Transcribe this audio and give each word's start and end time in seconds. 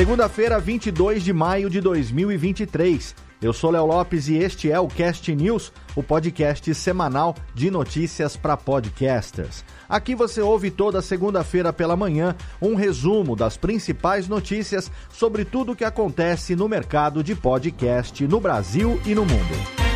Segunda-feira, 0.00 0.58
22 0.58 1.22
de 1.22 1.30
maio 1.30 1.68
de 1.68 1.78
2023. 1.78 3.14
Eu 3.42 3.52
sou 3.52 3.70
Léo 3.70 3.84
Lopes 3.84 4.28
e 4.28 4.38
este 4.38 4.72
é 4.72 4.80
o 4.80 4.88
Cast 4.88 5.30
News, 5.36 5.70
o 5.94 6.02
podcast 6.02 6.74
semanal 6.74 7.36
de 7.54 7.70
notícias 7.70 8.34
para 8.34 8.56
podcasters. 8.56 9.62
Aqui 9.86 10.14
você 10.14 10.40
ouve 10.40 10.70
toda 10.70 11.02
segunda-feira 11.02 11.70
pela 11.70 11.96
manhã 11.96 12.34
um 12.62 12.74
resumo 12.74 13.36
das 13.36 13.58
principais 13.58 14.26
notícias 14.26 14.90
sobre 15.10 15.44
tudo 15.44 15.72
o 15.72 15.76
que 15.76 15.84
acontece 15.84 16.56
no 16.56 16.66
mercado 16.66 17.22
de 17.22 17.34
podcast 17.34 18.26
no 18.26 18.40
Brasil 18.40 18.98
e 19.04 19.14
no 19.14 19.26
mundo. 19.26 19.89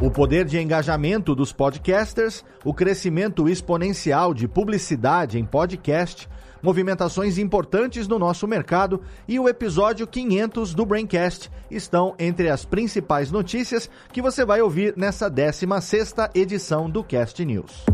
O 0.00 0.12
poder 0.12 0.44
de 0.44 0.56
engajamento 0.60 1.34
dos 1.34 1.52
podcasters, 1.52 2.44
o 2.64 2.72
crescimento 2.72 3.48
exponencial 3.48 4.32
de 4.32 4.46
publicidade 4.46 5.40
em 5.40 5.44
podcast, 5.44 6.28
movimentações 6.62 7.36
importantes 7.36 8.06
no 8.06 8.16
nosso 8.16 8.46
mercado 8.46 9.02
e 9.26 9.40
o 9.40 9.48
episódio 9.48 10.06
500 10.06 10.72
do 10.72 10.86
Braincast 10.86 11.50
estão 11.68 12.14
entre 12.16 12.48
as 12.48 12.64
principais 12.64 13.32
notícias 13.32 13.90
que 14.12 14.22
você 14.22 14.44
vai 14.44 14.62
ouvir 14.62 14.94
nessa 14.96 15.28
16ª 15.28 16.30
edição 16.32 16.88
do 16.88 17.02
Cast 17.02 17.44
News. 17.44 17.84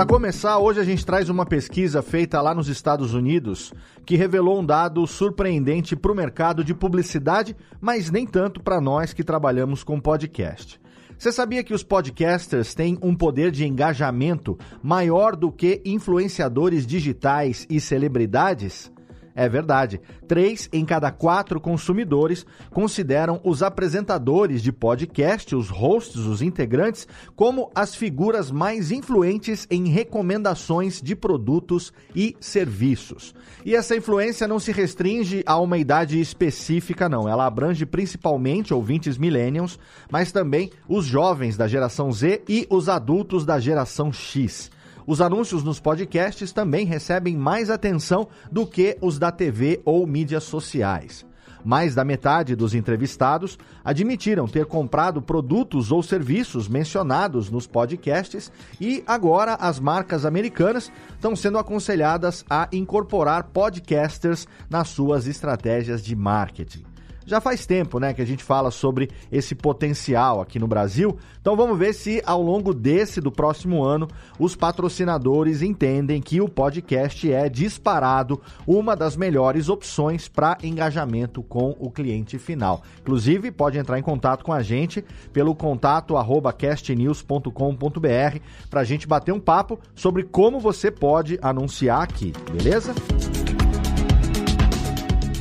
Para 0.00 0.08
começar, 0.08 0.58
hoje 0.58 0.80
a 0.80 0.82
gente 0.82 1.04
traz 1.04 1.28
uma 1.28 1.44
pesquisa 1.44 2.00
feita 2.00 2.40
lá 2.40 2.54
nos 2.54 2.68
Estados 2.68 3.12
Unidos 3.12 3.70
que 4.06 4.16
revelou 4.16 4.58
um 4.58 4.64
dado 4.64 5.06
surpreendente 5.06 5.94
para 5.94 6.10
o 6.10 6.14
mercado 6.14 6.64
de 6.64 6.72
publicidade, 6.72 7.54
mas 7.82 8.10
nem 8.10 8.26
tanto 8.26 8.62
para 8.62 8.80
nós 8.80 9.12
que 9.12 9.22
trabalhamos 9.22 9.84
com 9.84 10.00
podcast. 10.00 10.80
Você 11.18 11.30
sabia 11.30 11.62
que 11.62 11.74
os 11.74 11.82
podcasters 11.82 12.74
têm 12.74 12.98
um 13.02 13.14
poder 13.14 13.50
de 13.50 13.66
engajamento 13.66 14.58
maior 14.82 15.36
do 15.36 15.52
que 15.52 15.82
influenciadores 15.84 16.86
digitais 16.86 17.66
e 17.68 17.78
celebridades? 17.78 18.90
É 19.34 19.48
verdade. 19.48 20.00
Três 20.26 20.68
em 20.72 20.84
cada 20.84 21.10
quatro 21.10 21.60
consumidores 21.60 22.44
consideram 22.70 23.40
os 23.44 23.62
apresentadores 23.62 24.62
de 24.62 24.72
podcast, 24.72 25.54
os 25.54 25.68
hosts, 25.68 26.26
os 26.26 26.42
integrantes, 26.42 27.06
como 27.36 27.70
as 27.74 27.94
figuras 27.94 28.50
mais 28.50 28.90
influentes 28.90 29.66
em 29.70 29.88
recomendações 29.88 31.00
de 31.00 31.14
produtos 31.14 31.92
e 32.14 32.36
serviços. 32.40 33.34
E 33.64 33.74
essa 33.74 33.96
influência 33.96 34.48
não 34.48 34.58
se 34.58 34.72
restringe 34.72 35.42
a 35.46 35.58
uma 35.58 35.78
idade 35.78 36.20
específica, 36.20 37.08
não. 37.08 37.28
Ela 37.28 37.46
abrange 37.46 37.86
principalmente 37.86 38.74
ouvintes 38.74 39.16
millennials, 39.16 39.78
mas 40.10 40.32
também 40.32 40.70
os 40.88 41.04
jovens 41.04 41.56
da 41.56 41.68
geração 41.68 42.10
Z 42.10 42.42
e 42.48 42.66
os 42.70 42.88
adultos 42.88 43.44
da 43.44 43.58
geração 43.60 44.12
X. 44.12 44.70
Os 45.06 45.20
anúncios 45.20 45.62
nos 45.62 45.80
podcasts 45.80 46.52
também 46.52 46.86
recebem 46.86 47.36
mais 47.36 47.70
atenção 47.70 48.28
do 48.50 48.66
que 48.66 48.96
os 49.00 49.18
da 49.18 49.30
TV 49.30 49.80
ou 49.84 50.06
mídias 50.06 50.44
sociais. 50.44 51.24
Mais 51.64 51.94
da 51.94 52.04
metade 52.04 52.56
dos 52.56 52.74
entrevistados 52.74 53.58
admitiram 53.84 54.48
ter 54.48 54.66
comprado 54.66 55.20
produtos 55.20 55.92
ou 55.92 56.02
serviços 56.02 56.68
mencionados 56.68 57.50
nos 57.50 57.66
podcasts 57.66 58.50
e 58.80 59.02
agora 59.06 59.54
as 59.54 59.78
marcas 59.78 60.24
americanas 60.24 60.90
estão 61.12 61.36
sendo 61.36 61.58
aconselhadas 61.58 62.44
a 62.48 62.68
incorporar 62.72 63.44
podcasters 63.44 64.48
nas 64.68 64.88
suas 64.88 65.26
estratégias 65.26 66.02
de 66.02 66.16
marketing. 66.16 66.89
Já 67.26 67.40
faz 67.40 67.66
tempo, 67.66 67.98
né, 67.98 68.12
que 68.12 68.22
a 68.22 68.26
gente 68.26 68.42
fala 68.42 68.70
sobre 68.70 69.10
esse 69.30 69.54
potencial 69.54 70.40
aqui 70.40 70.58
no 70.58 70.66
Brasil. 70.66 71.18
Então 71.40 71.56
vamos 71.56 71.78
ver 71.78 71.92
se 71.92 72.22
ao 72.24 72.42
longo 72.42 72.74
desse 72.74 73.20
do 73.20 73.30
próximo 73.30 73.82
ano 73.82 74.08
os 74.38 74.56
patrocinadores 74.56 75.62
entendem 75.62 76.20
que 76.20 76.40
o 76.40 76.48
podcast 76.48 77.32
é 77.32 77.48
disparado 77.48 78.40
uma 78.66 78.96
das 78.96 79.16
melhores 79.16 79.68
opções 79.68 80.28
para 80.28 80.58
engajamento 80.62 81.42
com 81.42 81.76
o 81.78 81.90
cliente 81.90 82.38
final. 82.38 82.82
Inclusive, 83.00 83.50
pode 83.50 83.78
entrar 83.78 83.98
em 83.98 84.02
contato 84.02 84.44
com 84.44 84.52
a 84.52 84.62
gente 84.62 85.04
pelo 85.32 85.54
contato 85.54 86.14
castnews.com.br 86.58 88.38
para 88.68 88.80
a 88.80 88.84
gente 88.84 89.06
bater 89.06 89.32
um 89.32 89.40
papo 89.40 89.78
sobre 89.94 90.24
como 90.24 90.60
você 90.60 90.90
pode 90.90 91.38
anunciar 91.42 92.02
aqui, 92.02 92.32
beleza? 92.52 92.94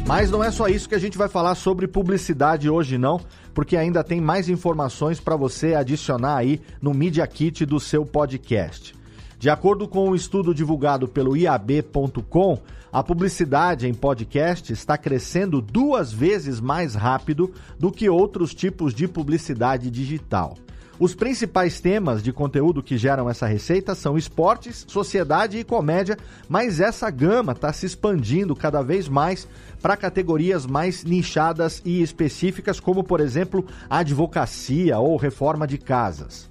Mas 0.09 0.31
não 0.31 0.43
é 0.43 0.49
só 0.49 0.67
isso 0.67 0.89
que 0.89 0.95
a 0.95 0.99
gente 0.99 1.19
vai 1.19 1.29
falar 1.29 1.53
sobre 1.53 1.87
publicidade 1.87 2.67
hoje 2.67 2.97
não, 2.97 3.21
porque 3.53 3.77
ainda 3.77 4.03
tem 4.03 4.19
mais 4.19 4.49
informações 4.49 5.19
para 5.19 5.35
você 5.35 5.75
adicionar 5.75 6.35
aí 6.35 6.59
no 6.81 6.95
Media 6.95 7.27
Kit 7.27 7.63
do 7.63 7.79
seu 7.79 8.03
podcast. 8.03 8.95
De 9.37 9.51
acordo 9.51 9.87
com 9.87 10.09
um 10.09 10.15
estudo 10.15 10.51
divulgado 10.51 11.07
pelo 11.07 11.37
IAB.com, 11.37 12.57
a 12.91 13.03
publicidade 13.03 13.87
em 13.87 13.93
podcast 13.93 14.73
está 14.73 14.97
crescendo 14.97 15.61
duas 15.61 16.11
vezes 16.11 16.59
mais 16.59 16.95
rápido 16.95 17.53
do 17.77 17.91
que 17.91 18.09
outros 18.09 18.55
tipos 18.55 18.95
de 18.95 19.07
publicidade 19.07 19.91
digital. 19.91 20.57
Os 20.99 21.15
principais 21.15 21.79
temas 21.79 22.21
de 22.21 22.33
conteúdo 22.33 22.83
que 22.83 22.97
geram 22.97 23.29
essa 23.29 23.47
receita 23.47 23.95
são 23.95 24.17
esportes, 24.17 24.85
sociedade 24.85 25.57
e 25.57 25.63
comédia, 25.63 26.17
mas 26.49 26.81
essa 26.81 27.09
gama 27.09 27.53
está 27.53 27.71
se 27.71 27.85
expandindo 27.85 28.53
cada 28.53 28.81
vez 28.81 29.07
mais 29.07 29.47
para 29.81 29.95
categorias 29.95 30.65
mais 30.65 31.05
nichadas 31.05 31.81
e 31.85 32.01
específicas, 32.01 32.81
como, 32.81 33.01
por 33.01 33.21
exemplo, 33.21 33.65
advocacia 33.89 34.99
ou 34.99 35.15
reforma 35.15 35.65
de 35.65 35.77
casas. 35.77 36.48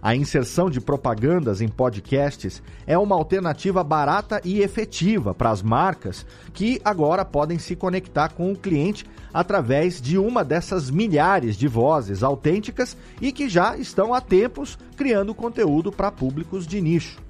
A 0.00 0.14
inserção 0.14 0.70
de 0.70 0.80
propagandas 0.80 1.60
em 1.60 1.66
podcasts 1.66 2.62
é 2.86 2.96
uma 2.96 3.16
alternativa 3.16 3.82
barata 3.82 4.40
e 4.44 4.60
efetiva 4.60 5.34
para 5.34 5.50
as 5.50 5.60
marcas 5.60 6.24
que 6.52 6.80
agora 6.84 7.24
podem 7.24 7.58
se 7.58 7.74
conectar 7.74 8.28
com 8.28 8.52
o 8.52 8.56
cliente 8.56 9.04
através 9.34 10.00
de 10.00 10.16
uma 10.16 10.44
dessas 10.44 10.88
milhares 10.88 11.56
de 11.56 11.66
vozes 11.66 12.22
autênticas 12.22 12.96
e 13.20 13.32
que 13.32 13.48
já 13.48 13.76
estão 13.76 14.14
há 14.14 14.20
tempos 14.20 14.78
criando 14.96 15.34
conteúdo 15.34 15.90
para 15.90 16.12
públicos 16.12 16.66
de 16.66 16.80
nicho. 16.80 17.20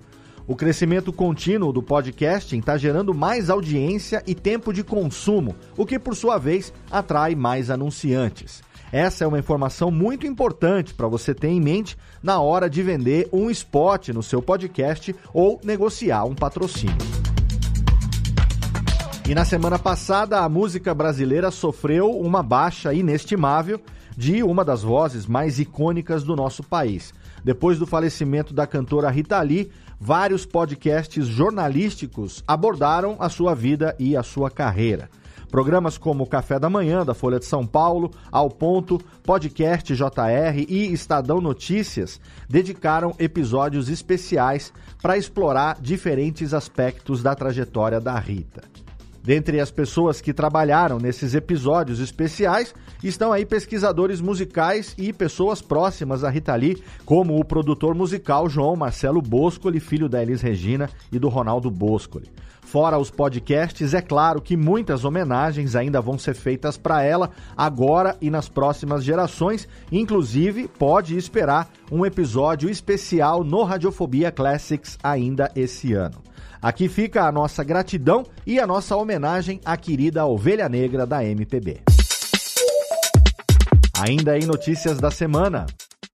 O 0.47 0.57
crescimento 0.57 1.13
contínuo 1.13 1.73
do 1.73 1.83
podcasting 1.83 2.59
está 2.59 2.77
gerando 2.79 3.13
mais 3.13 3.51
audiência 3.51 4.23
e 4.27 4.35
tempo 4.35 4.73
de 4.73 4.83
consumo, 4.83 5.55
o 5.77 5.85
que 5.85 5.99
por 5.99 6.17
sua 6.17 6.39
vez 6.39 6.73
atrai 6.91 7.35
mais 7.35 7.71
anunciantes. 7.71 8.63
Essa 8.91 9.25
é 9.25 9.27
uma 9.27 9.39
informação 9.39 9.91
muito 9.91 10.27
importante 10.27 10.95
para 10.95 11.09
você 11.09 11.35
ter 11.35 11.49
em 11.49 11.61
mente 11.61 11.97
na 12.23 12.41
hora 12.41 12.71
de 12.71 12.83
vender 12.83 13.29
um 13.33 13.51
spot 13.51 14.09
no 14.09 14.23
seu 14.23 14.41
podcast 14.41 15.15
ou 15.33 15.61
negociar 15.63 16.25
um 16.25 16.35
patrocínio. 16.35 16.97
E 19.29 19.35
na 19.35 19.45
semana 19.45 19.79
passada, 19.79 20.41
a 20.41 20.49
música 20.49 20.95
brasileira 20.95 21.51
sofreu 21.51 22.11
uma 22.19 22.43
baixa 22.43 22.95
inestimável 22.95 23.79
de 24.17 24.43
uma 24.43 24.65
das 24.65 24.83
vozes 24.83 25.27
mais 25.27 25.59
icônicas 25.59 26.25
do 26.25 26.35
nosso 26.35 26.63
país. 26.63 27.13
Depois 27.45 27.79
do 27.79 27.87
falecimento 27.87 28.55
da 28.55 28.67
cantora 28.67 29.11
Rita 29.11 29.39
Lee, 29.43 29.71
vários 30.01 30.47
podcasts 30.47 31.27
jornalísticos 31.27 32.43
abordaram 32.49 33.17
a 33.21 33.29
sua 33.29 33.55
vida 33.55 33.95
e 33.99 34.17
a 34.17 34.23
sua 34.23 34.51
carreira. 34.51 35.11
Programas 35.51 35.97
como 35.97 36.27
Café 36.27 36.59
da 36.59 36.69
Manhã, 36.69 37.05
da 37.05 37.15
Folha 37.15 37.39
de 37.39 37.47
São 37.47 37.67
Paulo, 37.67 38.11
Ao 38.31 38.51
Ponto, 38.51 38.99
Podcast 39.23 39.95
JR 39.95 40.67
e 40.69 40.93
Estadão 40.93 41.41
Notícias 41.41 42.21
dedicaram 42.49 43.15
episódios 43.19 43.89
especiais 43.89 44.73
para 45.01 45.17
explorar 45.17 45.81
diferentes 45.81 46.53
aspectos 46.53 47.23
da 47.23 47.35
trajetória 47.35 48.01
da 48.01 48.19
Rita. 48.19 48.63
Dentre 49.23 49.61
as 49.61 49.71
pessoas 49.71 50.21
que 50.21 50.33
trabalharam 50.33 50.99
nesses 50.99 51.35
episódios 51.35 52.01
especiais 52.01 52.75
estão 53.03 53.33
aí 53.33 53.45
pesquisadores 53.45 54.21
musicais 54.21 54.95
e 54.97 55.13
pessoas 55.13 55.61
próximas 55.61 56.25
a 56.25 56.31
Rita 56.31 56.55
Lee, 56.55 56.83
como 57.05 57.39
o 57.39 57.45
produtor 57.45 57.95
musical 57.95 58.49
João 58.49 58.75
Marcelo 58.75 59.21
Boscoli, 59.21 59.81
filho 59.81 60.09
da 60.09 60.23
Elis 60.23 60.41
Regina 60.41 60.89
e 61.13 61.19
do 61.19 61.29
Ronaldo 61.29 61.71
Boscoli. 61.71 62.31
Fora 62.71 62.99
os 62.99 63.11
podcasts, 63.11 63.95
é 63.95 64.03
claro 64.03 64.43
que 64.43 64.55
muitas 64.55 65.03
homenagens 65.03 65.75
ainda 65.75 66.03
vão 66.03 66.19
ser 66.19 66.35
feitas 66.35 66.77
para 66.77 67.03
ela 67.03 67.31
agora 67.57 68.15
e 68.21 68.31
nas 68.31 68.47
próximas 68.47 69.03
gerações. 69.03 69.67
Inclusive, 69.91 70.69
pode 70.69 71.17
esperar 71.17 71.71
um 71.91 72.05
episódio 72.05 72.69
especial 72.69 73.43
no 73.43 73.63
Radiofobia 73.63 74.31
Classics 74.31 74.99
ainda 75.03 75.51
esse 75.57 75.95
ano. 75.95 76.23
Aqui 76.61 76.91
fica 76.91 77.25
a 77.25 77.33
nossa 77.33 77.65
gratidão 77.65 78.27
e 78.47 78.61
a 78.61 78.67
nossa 78.67 78.95
homenagem 78.95 79.63
à 79.65 79.75
querida 79.75 80.27
Ovelha 80.27 80.69
Negra 80.69 81.07
da 81.07 81.25
MPB. 81.25 81.81
Ainda 83.99 84.37
em 84.37 84.45
notícias 84.45 84.99
da 84.99 85.11
semana. 85.11 85.65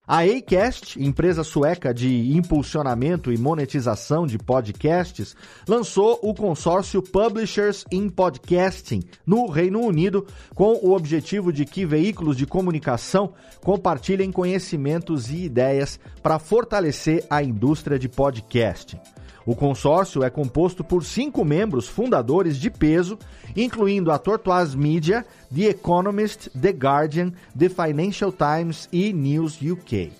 A 0.07 0.19
Acast, 0.19 1.01
empresa 1.01 1.43
sueca 1.43 1.91
de 1.91 2.31
impulsionamento 2.37 3.33
e 3.33 3.37
monetização 3.39 4.27
de 4.27 4.37
podcasts, 4.37 5.35
lançou 5.67 6.19
o 6.21 6.31
consórcio 6.31 7.01
Publishers 7.01 7.83
in 7.91 8.09
Podcasting 8.09 9.01
no 9.25 9.47
Reino 9.47 9.81
Unido, 9.81 10.27
com 10.53 10.73
o 10.73 10.93
objetivo 10.93 11.51
de 11.51 11.65
que 11.65 11.87
veículos 11.87 12.37
de 12.37 12.45
comunicação 12.45 13.33
compartilhem 13.63 14.31
conhecimentos 14.31 15.31
e 15.31 15.45
ideias 15.45 15.99
para 16.21 16.37
fortalecer 16.37 17.25
a 17.27 17.41
indústria 17.41 17.97
de 17.97 18.07
podcasting. 18.07 18.99
O 19.45 19.55
consórcio 19.55 20.23
é 20.23 20.29
composto 20.29 20.83
por 20.83 21.03
cinco 21.03 21.45
membros 21.45 21.87
fundadores 21.87 22.57
de 22.57 22.71
peso, 22.71 23.19
incluindo 23.55 24.11
a 24.11 24.17
Tortoise 24.17 24.75
Media, 24.75 25.23
The 25.53 25.65
Economist, 25.65 26.49
The 26.59 26.71
Guardian, 26.71 27.31
The 27.57 27.69
Financial 27.69 28.31
Times 28.31 28.89
e 28.91 29.13
News 29.13 29.59
UK. 29.61 30.11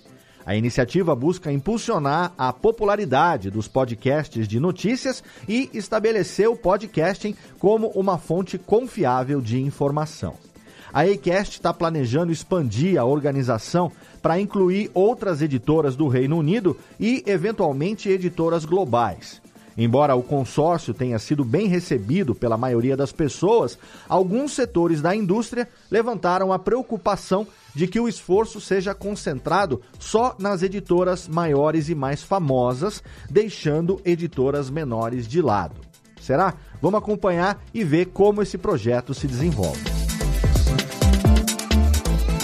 A 0.46 0.54
iniciativa 0.54 1.12
busca 1.16 1.50
impulsionar 1.50 2.32
a 2.38 2.52
popularidade 2.52 3.50
dos 3.50 3.66
podcasts 3.66 4.46
de 4.46 4.60
notícias 4.60 5.24
e 5.48 5.68
estabelecer 5.74 6.48
o 6.48 6.56
podcasting 6.56 7.34
como 7.58 7.88
uma 7.88 8.16
fonte 8.16 8.56
confiável 8.56 9.40
de 9.40 9.60
informação. 9.60 10.45
A 10.92 11.02
Acast 11.02 11.56
está 11.56 11.72
planejando 11.72 12.32
expandir 12.32 12.98
a 12.98 13.04
organização 13.04 13.90
para 14.22 14.40
incluir 14.40 14.90
outras 14.94 15.42
editoras 15.42 15.96
do 15.96 16.08
Reino 16.08 16.38
Unido 16.38 16.76
e, 16.98 17.22
eventualmente, 17.26 18.08
editoras 18.08 18.64
globais. 18.64 19.40
Embora 19.78 20.14
o 20.14 20.22
consórcio 20.22 20.94
tenha 20.94 21.18
sido 21.18 21.44
bem 21.44 21.66
recebido 21.66 22.34
pela 22.34 22.56
maioria 22.56 22.96
das 22.96 23.12
pessoas, 23.12 23.78
alguns 24.08 24.52
setores 24.52 25.02
da 25.02 25.14
indústria 25.14 25.68
levantaram 25.90 26.50
a 26.50 26.58
preocupação 26.58 27.46
de 27.74 27.86
que 27.86 28.00
o 28.00 28.08
esforço 28.08 28.58
seja 28.58 28.94
concentrado 28.94 29.82
só 29.98 30.34
nas 30.38 30.62
editoras 30.62 31.28
maiores 31.28 31.90
e 31.90 31.94
mais 31.94 32.22
famosas, 32.22 33.02
deixando 33.28 34.00
editoras 34.02 34.70
menores 34.70 35.28
de 35.28 35.42
lado. 35.42 35.76
Será? 36.22 36.54
Vamos 36.80 36.98
acompanhar 36.98 37.62
e 37.74 37.84
ver 37.84 38.06
como 38.06 38.40
esse 38.40 38.56
projeto 38.56 39.12
se 39.12 39.26
desenvolve. 39.26 39.95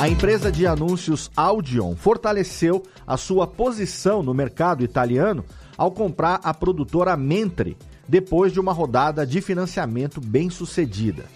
A 0.02 0.08
empresa 0.08 0.50
de 0.50 0.66
anúncios 0.66 1.31
Audion 1.37 1.94
fortaleceu 1.94 2.82
a 3.06 3.16
sua 3.16 3.46
posição 3.46 4.20
no 4.20 4.34
mercado 4.34 4.82
italiano 4.82 5.44
ao 5.78 5.93
comprar 5.93 6.40
a 6.43 6.52
produtora 6.52 7.16
Mentre, 7.16 7.76
depois 8.08 8.52
de 8.52 8.58
uma 8.58 8.72
rodada 8.72 9.25
de 9.25 9.40
financiamento 9.40 10.20
bem 10.20 10.50
sucedida. 10.50 11.26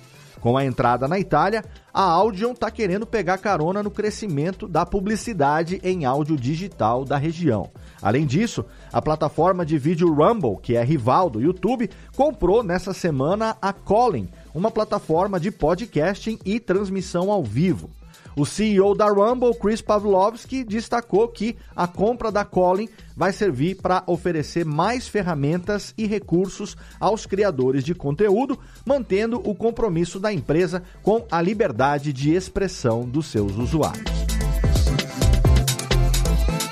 Com 0.40 0.56
a 0.56 0.64
entrada 0.64 1.06
na 1.06 1.16
Itália, 1.16 1.64
a 1.94 2.02
Audion 2.02 2.50
está 2.50 2.68
querendo 2.68 3.06
pegar 3.06 3.38
carona 3.38 3.84
no 3.84 3.90
crescimento 3.90 4.66
da 4.66 4.84
publicidade 4.84 5.80
em 5.84 6.04
áudio 6.04 6.36
digital 6.36 7.04
da 7.04 7.16
região. 7.16 7.70
Além 8.02 8.26
disso, 8.26 8.64
a 8.92 9.00
plataforma 9.00 9.64
de 9.64 9.78
vídeo 9.78 10.12
Rumble, 10.12 10.58
que 10.60 10.74
é 10.74 10.82
rival 10.82 11.30
do 11.30 11.40
YouTube, 11.40 11.88
comprou 12.16 12.64
nessa 12.64 12.92
semana 12.92 13.56
a 13.62 13.72
Colin, 13.72 14.28
uma 14.52 14.72
plataforma 14.72 15.38
de 15.38 15.52
podcasting 15.52 16.36
e 16.44 16.58
transmissão 16.58 17.30
ao 17.30 17.44
vivo. 17.44 17.88
O 18.36 18.44
CEO 18.44 18.94
da 18.94 19.08
Rumble, 19.08 19.54
Chris 19.54 19.80
Pavlovski, 19.80 20.62
destacou 20.62 21.26
que 21.26 21.56
a 21.74 21.86
compra 21.86 22.30
da 22.30 22.44
Colin 22.44 22.86
vai 23.16 23.32
servir 23.32 23.76
para 23.76 24.02
oferecer 24.06 24.62
mais 24.62 25.08
ferramentas 25.08 25.94
e 25.96 26.06
recursos 26.06 26.76
aos 27.00 27.24
criadores 27.24 27.82
de 27.82 27.94
conteúdo, 27.94 28.58
mantendo 28.84 29.40
o 29.42 29.54
compromisso 29.54 30.20
da 30.20 30.30
empresa 30.30 30.82
com 31.02 31.24
a 31.30 31.40
liberdade 31.40 32.12
de 32.12 32.34
expressão 32.34 33.08
dos 33.08 33.24
seus 33.24 33.56
usuários. 33.56 34.04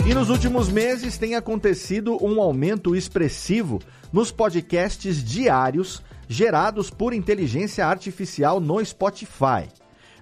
E 0.06 0.12
nos 0.12 0.28
últimos 0.28 0.68
meses 0.68 1.16
tem 1.16 1.34
acontecido 1.34 2.22
um 2.22 2.42
aumento 2.42 2.94
expressivo 2.94 3.80
nos 4.12 4.30
podcasts 4.30 5.24
diários 5.24 6.02
gerados 6.28 6.90
por 6.90 7.14
inteligência 7.14 7.86
artificial 7.86 8.60
no 8.60 8.84
Spotify. 8.84 9.66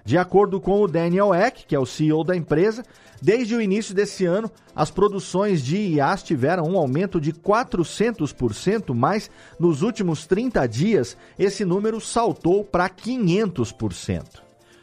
De 0.05 0.17
acordo 0.17 0.59
com 0.59 0.81
o 0.81 0.87
Daniel 0.87 1.33
Eck, 1.33 1.65
que 1.65 1.75
é 1.75 1.79
o 1.79 1.85
CEO 1.85 2.25
da 2.25 2.35
empresa, 2.35 2.83
desde 3.21 3.55
o 3.55 3.61
início 3.61 3.95
desse 3.95 4.25
ano, 4.25 4.51
as 4.75 4.91
produções 4.91 5.63
de 5.63 5.77
IAs 5.77 6.23
tiveram 6.23 6.65
um 6.65 6.77
aumento 6.77 7.21
de 7.21 7.31
400%, 7.31 8.93
mas 8.93 9.31
nos 9.57 9.81
últimos 9.81 10.25
30 10.25 10.67
dias 10.67 11.15
esse 11.39 11.63
número 11.63 12.01
saltou 12.01 12.65
para 12.65 12.89
500%. 12.89 14.41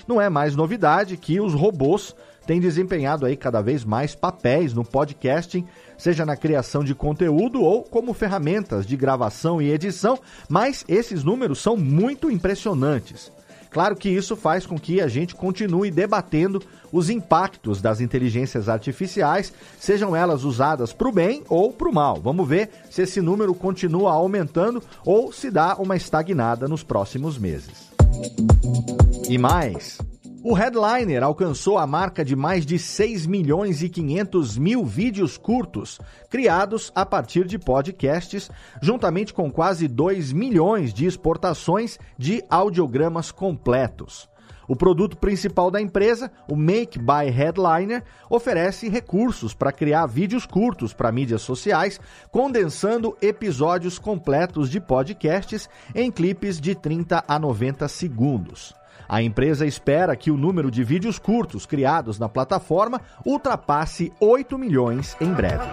Não 0.08 0.18
é 0.18 0.30
mais 0.30 0.56
novidade 0.56 1.18
que 1.18 1.38
os 1.38 1.52
robôs 1.52 2.16
têm 2.46 2.58
desempenhado 2.58 3.26
aí 3.26 3.36
cada 3.36 3.60
vez 3.60 3.84
mais 3.84 4.14
papéis 4.14 4.72
no 4.72 4.84
podcasting, 4.84 5.66
seja 5.98 6.24
na 6.24 6.34
criação 6.34 6.82
de 6.82 6.94
conteúdo 6.94 7.62
ou 7.62 7.82
como 7.82 8.14
ferramentas 8.14 8.86
de 8.86 8.96
gravação 8.96 9.60
e 9.60 9.70
edição, 9.70 10.18
mas 10.48 10.82
esses 10.88 11.22
números 11.22 11.60
são 11.60 11.76
muito 11.76 12.30
impressionantes. 12.30 13.30
Claro 13.70 13.94
que 13.94 14.08
isso 14.08 14.34
faz 14.34 14.66
com 14.66 14.78
que 14.78 15.00
a 15.00 15.08
gente 15.08 15.34
continue 15.34 15.90
debatendo 15.90 16.60
os 16.92 17.08
impactos 17.08 17.80
das 17.80 18.00
inteligências 18.00 18.68
artificiais, 18.68 19.52
sejam 19.78 20.14
elas 20.14 20.42
usadas 20.42 20.92
para 20.92 21.08
o 21.08 21.12
bem 21.12 21.44
ou 21.48 21.72
para 21.72 21.88
o 21.88 21.94
mal. 21.94 22.20
Vamos 22.20 22.48
ver 22.48 22.70
se 22.90 23.02
esse 23.02 23.20
número 23.20 23.54
continua 23.54 24.12
aumentando 24.12 24.82
ou 25.04 25.32
se 25.32 25.50
dá 25.50 25.76
uma 25.76 25.96
estagnada 25.96 26.66
nos 26.66 26.82
próximos 26.82 27.38
meses. 27.38 27.90
E 29.28 29.38
mais. 29.38 29.98
O 30.42 30.54
Headliner 30.54 31.22
alcançou 31.22 31.76
a 31.76 31.86
marca 31.86 32.24
de 32.24 32.34
mais 32.34 32.64
de 32.64 32.78
6 32.78 33.26
milhões 33.26 33.82
e 33.82 33.90
500 33.90 34.56
mil 34.56 34.86
vídeos 34.86 35.36
curtos, 35.36 36.00
criados 36.30 36.90
a 36.94 37.04
partir 37.04 37.46
de 37.46 37.58
podcasts, 37.58 38.50
juntamente 38.80 39.34
com 39.34 39.50
quase 39.52 39.86
2 39.86 40.32
milhões 40.32 40.94
de 40.94 41.04
exportações 41.04 41.98
de 42.16 42.42
audiogramas 42.48 43.30
completos. 43.30 44.30
O 44.66 44.74
produto 44.74 45.18
principal 45.18 45.70
da 45.70 45.78
empresa, 45.78 46.32
o 46.48 46.56
Make 46.56 46.98
by 46.98 47.28
Headliner, 47.28 48.02
oferece 48.30 48.88
recursos 48.88 49.52
para 49.52 49.72
criar 49.72 50.06
vídeos 50.06 50.46
curtos 50.46 50.94
para 50.94 51.12
mídias 51.12 51.42
sociais, 51.42 52.00
condensando 52.30 53.14
episódios 53.20 53.98
completos 53.98 54.70
de 54.70 54.80
podcasts 54.80 55.68
em 55.94 56.10
clipes 56.10 56.58
de 56.58 56.74
30 56.74 57.24
a 57.28 57.38
90 57.38 57.86
segundos. 57.88 58.79
A 59.08 59.22
empresa 59.22 59.66
espera 59.66 60.16
que 60.16 60.30
o 60.30 60.36
número 60.36 60.70
de 60.70 60.84
vídeos 60.84 61.18
curtos 61.18 61.66
criados 61.66 62.18
na 62.18 62.28
plataforma 62.28 63.00
ultrapasse 63.24 64.12
8 64.20 64.58
milhões 64.58 65.16
em 65.20 65.32
breve. 65.32 65.64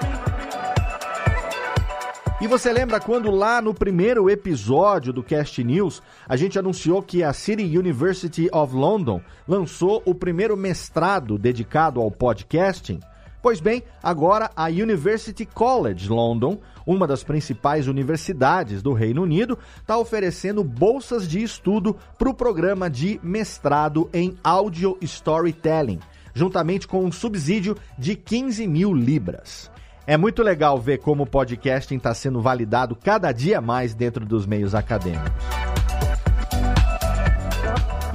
E 2.39 2.46
você 2.46 2.72
lembra 2.72 3.00
quando 3.00 3.31
lá 3.31 3.60
no 3.60 3.74
primeiro 3.74 4.29
episódio 4.29 5.12
do 5.12 5.24
Cast 5.24 5.63
News 5.63 6.03
a 6.29 6.36
gente 6.36 6.60
anunciou 6.60 7.01
que 7.01 7.24
a 7.24 7.34
City 7.34 7.75
University 7.75 8.48
of 8.53 8.75
London 8.75 9.19
lançou 9.48 10.03
o 10.05 10.13
primeiro 10.13 10.55
mestrado 10.55 11.36
dedicado 11.36 12.00
ao 12.00 12.12
podcasting? 12.12 13.00
Pois 13.48 13.62
bem, 13.62 13.82
agora 14.04 14.51
a 14.58 14.66
University 14.66 15.46
College 15.46 16.10
London, 16.10 16.60
uma 16.86 17.08
das 17.08 17.24
principais 17.24 17.88
universidades 17.88 18.82
do 18.82 18.92
Reino 18.92 19.24
Unido, 19.24 19.58
está 19.80 19.98
oferecendo 19.98 20.66
bolsas 20.66 21.25
de 21.25 21.42
estudo 21.42 21.96
para 22.18 22.27
o 22.27 22.34
programa 22.34 22.89
de 22.89 23.22
mestrado 23.24 24.10
em 24.13 24.36
Audio 24.44 24.98
Storytelling, 25.00 26.00
juntamente 26.34 26.89
com 26.89 27.06
um 27.06 27.10
subsídio 27.10 27.77
de 27.98 28.18
15 28.18 28.68
mil 28.68 28.94
libras. 28.94 29.72
É 30.06 30.18
muito 30.18 30.44
legal 30.44 30.77
ver 30.77 30.98
como 30.98 31.24
o 31.24 31.25
podcasting 31.25 31.96
está 31.96 32.13
sendo 32.13 32.42
validado 32.42 32.98
cada 32.98 33.32
dia 33.32 33.62
mais 33.62 33.96
dentro 33.96 34.25
dos 34.25 34.46
meios 34.46 34.75
acadêmicos. 34.75 35.76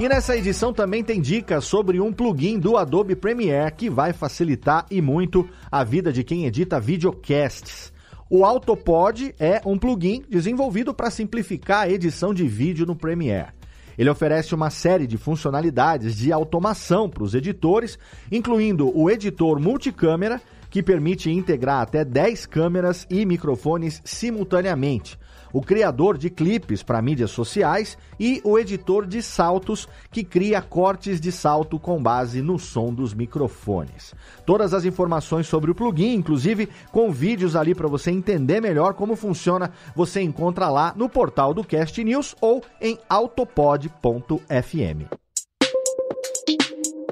E 0.03 0.09
nessa 0.09 0.35
edição 0.35 0.73
também 0.73 1.01
tem 1.01 1.21
dicas 1.21 1.63
sobre 1.63 2.01
um 2.01 2.11
plugin 2.11 2.59
do 2.59 2.75
Adobe 2.75 3.15
Premiere 3.15 3.73
que 3.73 3.89
vai 3.89 4.11
facilitar 4.11 4.85
e 4.91 5.01
muito 5.01 5.47
a 5.71 5.81
vida 5.81 6.11
de 6.11 6.25
quem 6.25 6.43
edita 6.43 6.77
videocasts. 6.77 7.93
O 8.29 8.43
Autopod 8.43 9.33
é 9.39 9.61
um 9.65 9.79
plugin 9.79 10.21
desenvolvido 10.29 10.93
para 10.93 11.09
simplificar 11.09 11.83
a 11.83 11.89
edição 11.89 12.33
de 12.33 12.45
vídeo 12.45 12.85
no 12.85 12.97
Premiere. 12.97 13.53
Ele 13.97 14.09
oferece 14.09 14.53
uma 14.53 14.69
série 14.69 15.07
de 15.07 15.17
funcionalidades 15.17 16.17
de 16.17 16.33
automação 16.33 17.09
para 17.09 17.23
os 17.23 17.33
editores, 17.33 17.97
incluindo 18.29 18.91
o 18.93 19.09
editor 19.09 19.57
multicâmera, 19.57 20.41
que 20.69 20.83
permite 20.83 21.31
integrar 21.31 21.79
até 21.79 22.03
10 22.03 22.45
câmeras 22.45 23.07
e 23.09 23.25
microfones 23.25 24.01
simultaneamente 24.03 25.17
o 25.53 25.61
criador 25.61 26.17
de 26.17 26.29
clipes 26.29 26.81
para 26.81 27.01
mídias 27.01 27.29
sociais 27.31 27.97
e 28.19 28.41
o 28.43 28.57
editor 28.57 29.05
de 29.05 29.21
saltos 29.21 29.87
que 30.11 30.23
cria 30.23 30.61
cortes 30.61 31.21
de 31.21 31.31
salto 31.31 31.79
com 31.79 32.01
base 32.01 32.41
no 32.41 32.57
som 32.57 32.91
dos 32.91 33.13
microfones. 33.13 34.15
Todas 34.45 34.73
as 34.73 34.83
informações 34.83 35.47
sobre 35.47 35.69
o 35.69 35.75
plugin, 35.75 36.15
inclusive 36.15 36.67
com 36.91 37.11
vídeos 37.11 37.55
ali 37.55 37.75
para 37.75 37.87
você 37.87 38.09
entender 38.09 38.59
melhor 38.59 38.95
como 38.95 39.15
funciona, 39.15 39.71
você 39.95 40.21
encontra 40.21 40.67
lá 40.69 40.93
no 40.97 41.07
portal 41.07 41.53
do 41.53 41.63
Cast 41.63 42.03
News 42.03 42.35
ou 42.41 42.63
em 42.81 42.97
autopod.fm. 43.07 43.87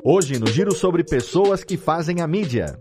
Hoje, 0.04 0.40
no 0.40 0.48
giro 0.48 0.74
sobre 0.74 1.04
pessoas 1.04 1.64
que 1.64 1.78
fazem 1.78 2.22
a 2.22 2.28
mídia. 2.28 2.76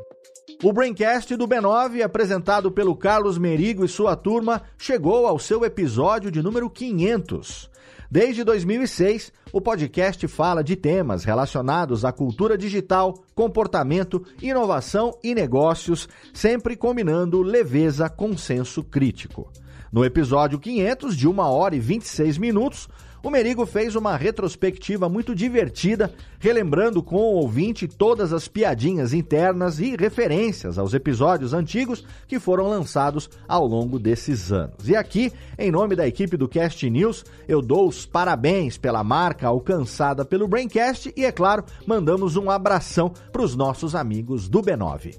O 0.63 0.75
Braincast 0.75 1.35
do 1.37 1.49
B9, 1.49 2.03
apresentado 2.03 2.71
pelo 2.71 2.95
Carlos 2.95 3.39
Merigo 3.39 3.83
e 3.83 3.89
sua 3.89 4.15
turma, 4.15 4.61
chegou 4.77 5.27
ao 5.27 5.39
seu 5.39 5.65
episódio 5.65 6.31
de 6.31 6.43
número 6.43 6.69
500. 6.69 7.71
Desde 8.11 8.45
2006, 8.45 9.33
o 9.55 9.61
podcast 9.61 10.29
fala 10.29 10.63
de 10.63 10.77
temas 10.77 11.25
relacionados 11.25 12.05
à 12.05 12.13
cultura 12.13 12.59
digital, 12.59 13.25
comportamento, 13.35 14.23
inovação 14.43 15.17
e 15.25 15.35
negócios, 15.35 16.07
sempre 16.35 16.77
combinando 16.77 17.41
leveza 17.41 18.11
com 18.11 18.37
senso 18.37 18.85
crítico. 18.85 19.51
No 19.91 20.05
episódio 20.05 20.59
500, 20.59 21.17
de 21.17 21.27
1 21.27 21.39
hora 21.39 21.75
e 21.75 21.81
26 21.81 22.37
minutos, 22.37 22.87
o 23.23 23.31
Merigo 23.31 23.67
fez 23.67 23.95
uma 23.95 24.17
retrospectiva 24.17 25.09
muito 25.09 25.35
divertida, 25.35 26.13
relembrando 26.39 27.03
com 27.03 27.17
o 27.17 27.37
ouvinte 27.37 27.87
todas 27.87 28.33
as 28.33 28.49
piadinhas 28.49 29.13
internas 29.13 29.79
e 29.79 29.97
referências 29.97 30.79
aos 30.79 30.95
episódios 30.95 31.53
antigos 31.53 32.05
que 32.27 32.39
foram 32.39 32.69
lançados 32.69 33.29
ao 33.47 33.67
longo 33.67 33.99
desses 33.99 34.51
anos. 34.51 34.89
E 34.89 34.97
aqui, 34.97 35.33
em 35.59 35.71
nome 35.71 35.95
da 35.95 36.07
equipe 36.07 36.37
do 36.37 36.49
Cast 36.49 36.89
News, 36.89 37.25
eu 37.47 37.61
dou 37.61 37.89
os 37.89 38.07
parabéns 38.07 38.79
pela 38.79 39.05
marca 39.05 39.49
alcançada 39.49 40.25
pelo 40.25 40.49
Braincast 40.49 41.13
e, 41.17 41.25
é 41.25 41.33
claro, 41.33 41.65
mandamos 41.87 42.37
um 42.37 42.51
abração 42.51 43.13
para 43.31 43.43
os 43.43 43.55
nossos 43.55 43.95
amigos 43.95 44.49
do 44.49 44.63
B9. 44.63 45.19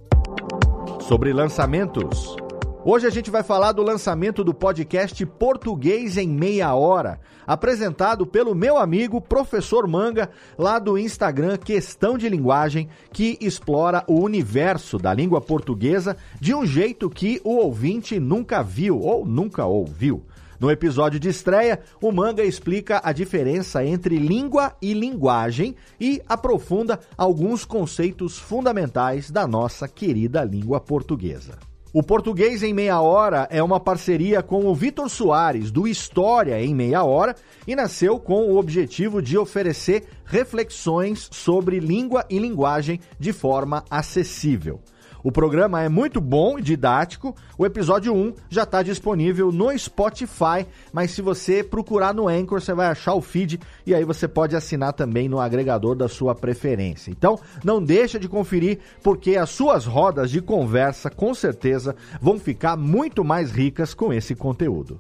Sobre 1.08 1.34
lançamentos. 1.34 2.36
Hoje 2.84 3.06
a 3.06 3.12
gente 3.12 3.30
vai 3.30 3.44
falar 3.44 3.74
do 3.74 3.84
lançamento 3.84 4.44
do 4.44 4.56
podcast 4.56 5.24
Português 5.24 6.18
em 6.18 6.28
Meia 6.28 6.74
Hora, 6.74 7.20
apresentado 7.46 8.26
pelo 8.26 8.56
meu 8.56 8.76
amigo 8.76 9.22
Professor 9.22 9.88
Manga, 9.88 10.32
lá 10.58 10.80
do 10.80 10.98
Instagram 10.98 11.58
Questão 11.58 12.18
de 12.18 12.28
Linguagem, 12.28 12.90
que 13.14 13.38
explora 13.40 14.04
o 14.08 14.20
universo 14.20 14.98
da 14.98 15.14
língua 15.14 15.40
portuguesa 15.40 16.18
de 16.40 16.56
um 16.56 16.66
jeito 16.66 17.08
que 17.08 17.40
o 17.44 17.58
ouvinte 17.58 18.20
nunca 18.20 18.64
viu 18.64 19.00
ou 19.00 19.28
nunca 19.28 19.64
ouviu. 19.64 20.26
No 20.60 20.72
episódio 20.72 21.20
de 21.20 21.30
estreia, 21.30 21.82
o 22.02 22.12
Manga 22.12 22.44
explica 22.44 23.00
a 23.04 23.12
diferença 23.12 23.86
entre 23.86 24.18
língua 24.18 24.76
e 24.82 24.96
linguagem 24.96 25.76
e 26.00 26.20
aprofunda 26.28 27.00
alguns 27.16 27.64
conceitos 27.64 28.40
fundamentais 28.40 29.30
da 29.30 29.46
nossa 29.46 29.88
querida 29.88 30.44
língua 30.44 30.80
portuguesa. 30.80 31.71
O 31.94 32.02
Português 32.02 32.64
em 32.64 32.74
Meia 32.74 33.02
Hora 33.02 33.50
é 33.52 33.62
uma 33.62 33.78
parceria 33.78 34.42
com 34.42 34.66
o 34.66 34.74
Vitor 34.74 35.10
Soares, 35.10 35.70
do 35.72 35.86
História 35.86 36.58
em 36.64 36.74
Meia 36.74 37.04
Hora, 37.04 37.36
e 37.68 37.76
nasceu 37.76 38.18
com 38.18 38.50
o 38.50 38.58
objetivo 38.58 39.22
de 39.22 39.38
oferecer 39.38 40.06
reflexões 40.24 41.28
sobre 41.30 41.82
língua 41.82 42.26
e 42.30 42.40
linguagem 42.40 43.02
de 43.20 43.34
forma 43.34 43.84
acessível. 43.90 44.80
O 45.24 45.32
programa 45.32 45.82
é 45.82 45.90
muito 45.90 46.20
bom 46.20 46.58
e 46.58 46.62
didático. 46.62 47.36
O 47.58 47.66
episódio 47.66 48.14
1 48.14 48.34
já 48.50 48.64
está 48.64 48.82
disponível 48.82 49.52
no 49.52 49.78
Spotify, 49.78 50.66
mas 50.92 51.12
se 51.12 51.22
você 51.22 51.64
procurar 51.64 52.14
no 52.14 52.28
Anchor, 52.28 52.60
você 52.60 52.74
vai 52.74 52.88
achar 52.88 53.14
o 53.14 53.22
feed 53.22 53.60
e 53.86 53.94
aí 53.94 54.04
você 54.04 54.28
pode 54.28 54.56
assinar 54.56 54.94
também 54.94 55.30
no 55.30 55.40
agregador 55.40 55.96
da 55.96 56.08
sua 56.08 56.34
preferência. 56.34 57.12
Então, 57.12 57.40
não 57.64 57.84
deixa 57.84 58.20
de 58.20 58.28
conferir, 58.28 58.80
porque 59.04 59.36
as 59.36 59.50
suas 59.50 59.86
rodas 59.86 60.32
de 60.32 60.42
conversa 60.42 61.10
com 61.10 61.34
certeza 61.34 61.96
vão 62.20 62.40
ficar 62.40 62.76
muito 62.76 63.24
mais 63.24 63.52
ricas 63.52 63.94
com 63.94 64.12
esse 64.12 64.34
conteúdo. 64.34 65.00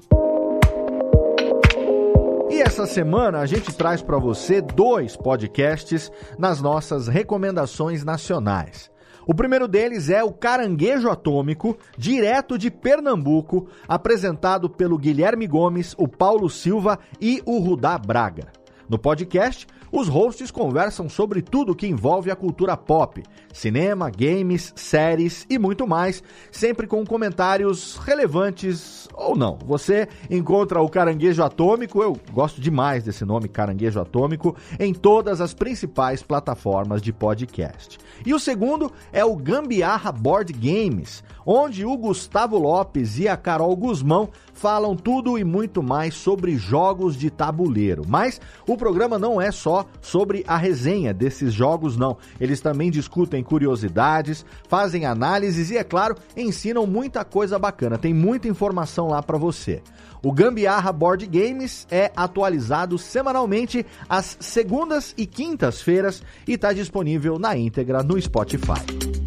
E 2.51 2.62
essa 2.62 2.86
semana 2.86 3.40
a 3.40 3.46
gente 3.46 3.74
traz 3.74 4.01
para 4.01 4.20
você 4.20 4.62
dois 4.62 5.16
podcasts 5.16 6.12
nas 6.38 6.62
nossas 6.62 7.08
recomendações 7.08 8.04
nacionais. 8.04 8.91
O 9.25 9.34
primeiro 9.34 9.68
deles 9.68 10.10
é 10.10 10.24
o 10.24 10.32
Caranguejo 10.32 11.10
Atômico, 11.10 11.78
direto 11.98 12.58
de 12.58 12.72
Pernambuco, 12.72 13.68
apresentado 13.88 14.70
pelo 14.70 14.98
Guilherme 14.98 15.48
Gomes, 15.48 15.96
o 15.98 16.08
Paulo 16.08 16.50
Silva 16.50 17.00
e 17.20 17.42
o 17.46 17.60
Rudá 17.60 17.98
Braga. 17.98 18.61
No 18.92 19.00
podcast, 19.00 19.66
os 19.90 20.10
hosts 20.10 20.52
conversam 20.52 21.08
sobre 21.08 21.42
tudo 21.42 21.74
que 21.74 21.88
envolve 21.88 22.30
a 22.30 22.36
cultura 22.36 22.76
pop, 22.76 23.24
cinema, 23.54 24.10
games, 24.10 24.74
séries 24.76 25.48
e 25.50 25.58
muito 25.58 25.88
mais, 25.88 26.22
sempre 26.52 26.86
com 26.86 27.06
comentários 27.06 27.96
relevantes 27.96 29.08
ou 29.14 29.38
não. 29.38 29.58
Você 29.66 30.10
encontra 30.30 30.82
o 30.82 30.90
Caranguejo 30.90 31.42
Atômico, 31.42 32.04
eu 32.04 32.20
gosto 32.34 32.60
demais 32.60 33.06
desse 33.06 33.24
nome, 33.24 33.48
Caranguejo 33.48 33.98
Atômico, 33.98 34.58
em 34.78 34.94
todas 34.94 35.40
as 35.40 35.54
principais 35.54 36.22
plataformas 36.22 37.02
de 37.02 37.14
podcast. 37.14 37.98
E 38.26 38.34
o 38.34 38.40
segundo 38.40 38.92
é 39.14 39.24
o 39.24 39.38
Gambiarra 39.38 40.12
Board 40.12 40.52
Games, 40.52 41.24
onde 41.46 41.86
o 41.86 41.98
Gustavo 41.98 42.58
Lopes 42.58 43.18
e 43.18 43.28
a 43.28 43.38
Carol 43.38 43.74
Guzmão 43.76 44.30
falam 44.54 44.96
tudo 44.96 45.40
e 45.40 45.44
muito 45.44 45.82
mais 45.82 46.14
sobre 46.14 46.56
jogos 46.56 47.16
de 47.16 47.30
tabuleiro. 47.30 48.04
Mas 48.08 48.40
o 48.68 48.78
programa 48.82 49.20
não 49.20 49.40
é 49.40 49.52
só 49.52 49.86
sobre 50.02 50.44
a 50.48 50.58
resenha 50.58 51.14
desses 51.14 51.54
jogos, 51.54 51.96
não. 51.96 52.18
Eles 52.40 52.62
também 52.62 52.90
discutem 52.90 53.44
curiosidades, 53.44 54.44
fazem 54.68 55.06
análises 55.06 55.70
e, 55.70 55.78
é 55.78 55.84
claro, 55.84 56.16
ensinam 56.36 56.88
muita 56.88 57.24
coisa 57.24 57.60
bacana. 57.60 58.00
Tem 58.00 58.12
muita 58.12 58.48
informação 58.48 59.10
lá 59.10 59.22
para 59.22 59.38
você. 59.38 59.84
O 60.24 60.32
Gambiarra 60.32 60.92
Board 60.92 61.28
Games 61.28 61.86
é 61.92 62.12
atualizado 62.16 62.98
semanalmente 62.98 63.86
às 64.10 64.36
segundas 64.40 65.14
e 65.16 65.28
quintas-feiras 65.28 66.24
e 66.48 66.54
está 66.54 66.74
disponível 66.74 67.38
na 67.38 67.56
íntegra 67.56 68.02
no 68.02 68.20
Spotify. 68.20 69.21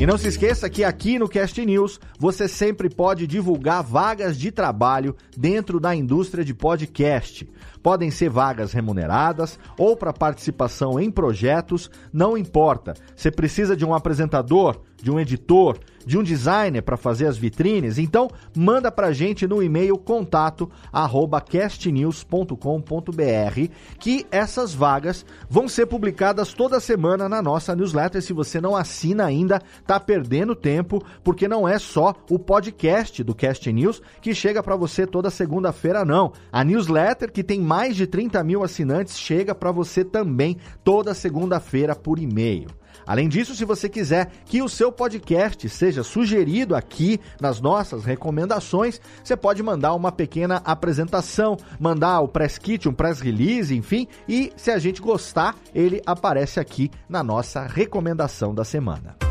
E 0.00 0.06
não 0.06 0.16
se 0.16 0.28
esqueça 0.28 0.70
que 0.70 0.82
aqui 0.82 1.18
no 1.18 1.28
Cast 1.28 1.62
News 1.62 2.00
você 2.18 2.48
sempre 2.48 2.88
pode 2.88 3.26
divulgar 3.26 3.82
vagas 3.82 4.38
de 4.38 4.50
trabalho 4.50 5.14
dentro 5.36 5.78
da 5.78 5.94
indústria 5.94 6.42
de 6.42 6.54
podcast. 6.54 7.46
Podem 7.82 8.10
ser 8.10 8.30
vagas 8.30 8.72
remuneradas 8.72 9.58
ou 9.76 9.94
para 9.94 10.10
participação 10.10 10.98
em 10.98 11.10
projetos, 11.10 11.90
não 12.10 12.34
importa. 12.34 12.94
Você 13.14 13.30
precisa 13.30 13.76
de 13.76 13.84
um 13.84 13.92
apresentador, 13.92 14.80
de 14.96 15.10
um 15.10 15.20
editor, 15.20 15.78
de 16.06 16.18
um 16.18 16.22
designer 16.22 16.82
para 16.82 16.96
fazer 16.96 17.26
as 17.26 17.36
vitrines, 17.36 17.98
então 17.98 18.30
manda 18.56 18.90
para 18.90 19.08
a 19.08 19.12
gente 19.12 19.46
no 19.46 19.62
e-mail 19.62 19.96
contato 19.98 20.70
arroba 20.92 21.40
castnews.com.br 21.40 23.70
que 23.98 24.26
essas 24.30 24.74
vagas 24.74 25.24
vão 25.48 25.68
ser 25.68 25.86
publicadas 25.86 26.52
toda 26.52 26.80
semana 26.80 27.28
na 27.28 27.42
nossa 27.42 27.74
newsletter. 27.74 28.22
Se 28.22 28.32
você 28.32 28.60
não 28.60 28.76
assina 28.76 29.24
ainda, 29.24 29.60
tá 29.86 29.98
perdendo 29.98 30.54
tempo, 30.54 31.02
porque 31.22 31.48
não 31.48 31.68
é 31.68 31.78
só 31.78 32.14
o 32.30 32.38
podcast 32.38 33.22
do 33.22 33.34
Cast 33.34 33.70
News 33.72 34.02
que 34.20 34.34
chega 34.34 34.62
para 34.62 34.76
você 34.76 35.06
toda 35.06 35.30
segunda-feira, 35.30 36.04
não. 36.04 36.32
A 36.52 36.64
newsletter, 36.64 37.30
que 37.30 37.44
tem 37.44 37.60
mais 37.60 37.96
de 37.96 38.06
30 38.06 38.42
mil 38.44 38.62
assinantes, 38.62 39.18
chega 39.18 39.54
para 39.54 39.72
você 39.72 40.04
também 40.04 40.56
toda 40.82 41.14
segunda-feira 41.14 41.94
por 41.94 42.18
e-mail. 42.18 42.79
Além 43.06 43.28
disso, 43.28 43.54
se 43.54 43.64
você 43.64 43.88
quiser 43.88 44.30
que 44.44 44.62
o 44.62 44.68
seu 44.68 44.92
podcast 44.92 45.68
seja 45.68 46.02
sugerido 46.02 46.74
aqui 46.74 47.20
nas 47.40 47.60
nossas 47.60 48.04
recomendações, 48.04 49.00
você 49.22 49.36
pode 49.36 49.62
mandar 49.62 49.94
uma 49.94 50.12
pequena 50.12 50.62
apresentação, 50.64 51.56
mandar 51.78 52.20
o 52.20 52.28
press 52.28 52.58
kit, 52.58 52.88
um 52.88 52.92
press 52.92 53.20
release, 53.20 53.74
enfim, 53.74 54.06
e 54.28 54.52
se 54.56 54.70
a 54.70 54.78
gente 54.78 55.00
gostar, 55.00 55.56
ele 55.74 56.02
aparece 56.04 56.60
aqui 56.60 56.90
na 57.08 57.22
nossa 57.22 57.66
recomendação 57.66 58.54
da 58.54 58.64
semana. 58.64 59.29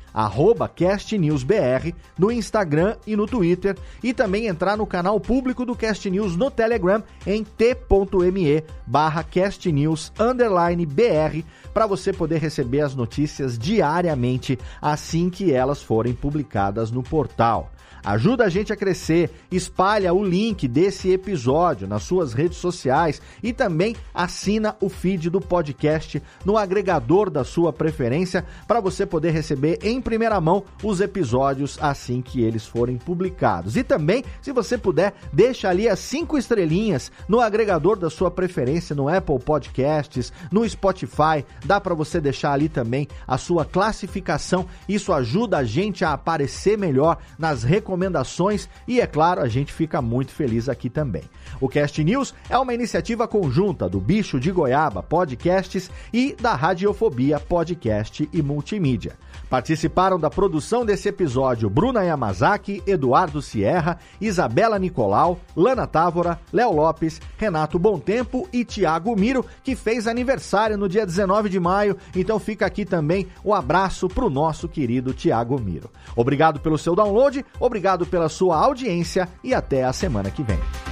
castnewsbr 0.76 1.94
no 2.18 2.30
Instagram 2.30 2.96
e 3.06 3.16
no 3.16 3.26
Twitter 3.26 3.76
e 4.02 4.12
também 4.14 4.46
entrar 4.46 4.76
no 4.76 4.86
canal 4.86 5.18
público 5.18 5.64
do 5.64 5.74
Cast 5.74 6.08
News 6.10 6.36
no 6.36 6.50
Telegram 6.50 7.02
em 7.26 7.42
t.me 7.44 8.64
barra 8.86 9.22
castnews_br 9.24 10.12
para 11.72 11.86
você 11.86 12.12
poder 12.12 12.38
receber 12.38 12.82
as 12.82 12.94
notícias 12.94 13.58
diariamente 13.58 14.58
assim 14.80 15.30
que 15.30 15.52
elas 15.52 15.82
forem 15.82 16.12
publicadas 16.12 16.90
no 16.90 17.02
portal. 17.02 17.71
Ajuda 18.04 18.44
a 18.44 18.48
gente 18.48 18.72
a 18.72 18.76
crescer, 18.76 19.30
espalha 19.48 20.12
o 20.12 20.24
link 20.24 20.66
desse 20.66 21.12
episódio 21.12 21.86
nas 21.86 22.02
suas 22.02 22.32
redes 22.32 22.58
sociais 22.58 23.22
e 23.40 23.52
também 23.52 23.94
assina 24.12 24.76
o 24.80 24.88
feed 24.88 25.30
do 25.30 25.40
podcast 25.40 26.20
no 26.44 26.58
agregador 26.58 27.30
da 27.30 27.44
sua 27.44 27.72
preferência 27.72 28.44
para 28.66 28.80
você 28.80 29.06
poder 29.06 29.30
receber 29.30 29.78
em 29.82 30.00
primeira 30.00 30.40
mão 30.40 30.64
os 30.82 31.00
episódios 31.00 31.78
assim 31.80 32.20
que 32.20 32.42
eles 32.42 32.66
forem 32.66 32.96
publicados. 32.96 33.76
E 33.76 33.84
também, 33.84 34.24
se 34.40 34.50
você 34.50 34.76
puder, 34.76 35.14
deixa 35.32 35.68
ali 35.68 35.88
as 35.88 36.00
cinco 36.00 36.36
estrelinhas 36.36 37.12
no 37.28 37.40
agregador 37.40 37.96
da 37.96 38.10
sua 38.10 38.32
preferência 38.32 38.96
no 38.96 39.08
Apple 39.08 39.38
Podcasts, 39.38 40.32
no 40.50 40.68
Spotify, 40.68 41.44
dá 41.64 41.80
para 41.80 41.94
você 41.94 42.20
deixar 42.20 42.52
ali 42.52 42.68
também 42.68 43.06
a 43.28 43.38
sua 43.38 43.64
classificação. 43.64 44.66
Isso 44.88 45.12
ajuda 45.12 45.58
a 45.58 45.64
gente 45.64 46.04
a 46.04 46.14
aparecer 46.14 46.76
melhor 46.76 47.18
nas 47.38 47.62
recomendações 47.62 47.91
recomendações 47.92 48.68
e, 48.88 49.00
é 49.00 49.06
claro, 49.06 49.42
a 49.42 49.48
gente 49.48 49.72
fica 49.72 50.00
muito 50.00 50.32
feliz 50.32 50.68
aqui 50.68 50.88
também. 50.88 51.22
O 51.60 51.68
Cast 51.68 52.02
News 52.02 52.34
é 52.48 52.58
uma 52.58 52.72
iniciativa 52.72 53.28
conjunta 53.28 53.88
do 53.88 54.00
Bicho 54.00 54.40
de 54.40 54.50
Goiaba 54.50 55.02
Podcasts 55.02 55.90
e 56.12 56.34
da 56.40 56.54
Radiofobia 56.54 57.38
Podcast 57.38 58.28
e 58.32 58.42
Multimídia. 58.42 59.16
Participaram 59.48 60.18
da 60.18 60.30
produção 60.30 60.84
desse 60.84 61.08
episódio 61.08 61.68
Bruna 61.68 62.02
Yamazaki, 62.02 62.82
Eduardo 62.86 63.42
Sierra, 63.42 63.98
Isabela 64.18 64.78
Nicolau, 64.78 65.38
Lana 65.54 65.86
Távora, 65.86 66.40
Léo 66.50 66.72
Lopes, 66.72 67.20
Renato 67.36 67.78
Tempo 68.02 68.48
e 68.52 68.64
Tiago 68.64 69.14
Miro, 69.14 69.44
que 69.62 69.76
fez 69.76 70.06
aniversário 70.06 70.78
no 70.78 70.88
dia 70.88 71.04
19 71.04 71.50
de 71.50 71.60
maio. 71.60 71.96
Então 72.16 72.38
fica 72.38 72.64
aqui 72.64 72.84
também 72.86 73.28
o 73.44 73.50
um 73.50 73.54
abraço 73.54 74.08
para 74.08 74.24
o 74.24 74.30
nosso 74.30 74.68
querido 74.68 75.12
Tiago 75.12 75.60
Miro. 75.60 75.90
Obrigado 76.16 76.60
pelo 76.60 76.78
seu 76.78 76.94
download, 76.94 77.44
obrigado 77.60 77.81
pela 78.06 78.28
sua 78.28 78.56
audiência 78.56 79.28
e 79.42 79.52
até 79.52 79.84
a 79.84 79.92
semana 79.92 80.30
que 80.30 80.42
vem. 80.42 80.91